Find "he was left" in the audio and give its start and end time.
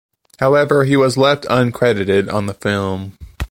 0.85-1.43